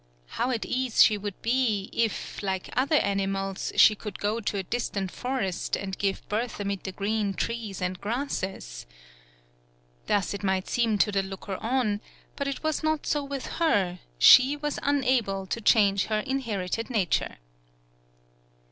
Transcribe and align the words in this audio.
How 0.29 0.49
at 0.49 0.65
ease 0.65 1.03
she 1.03 1.15
would 1.15 1.39
be 1.43 1.87
if, 1.93 2.41
like 2.41 2.71
other 2.75 2.95
animals, 2.95 3.71
she 3.75 3.93
could 3.93 4.17
go 4.17 4.39
to 4.39 4.57
a 4.57 4.63
distant 4.63 5.11
forest 5.11 5.75
and 5.75 5.95
give 5.95 6.27
birth 6.27 6.59
amid 6.59 6.83
the 6.85 6.91
green 6.91 7.35
trees 7.35 7.83
and 7.83 8.01
grasses! 8.01 8.87
Thus 10.07 10.33
it 10.33 10.41
might 10.43 10.67
seem 10.67 10.97
to 10.97 11.11
the 11.11 11.21
looker 11.21 11.57
on, 11.57 12.01
but 12.35 12.47
it 12.47 12.63
was 12.63 12.81
not 12.81 13.05
so 13.05 13.23
with 13.23 13.45
her, 13.61 13.99
she 14.17 14.57
was 14.57 14.79
unable 14.81 15.45
to 15.45 15.61
change 15.61 16.05
her 16.05 16.21
inherited 16.21 16.89
na 16.89 17.05
ture. 17.07 17.35